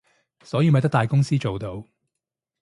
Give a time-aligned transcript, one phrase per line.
[0.43, 1.85] 所以咪得大公司做到